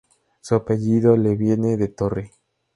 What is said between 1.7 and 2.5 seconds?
de "torre".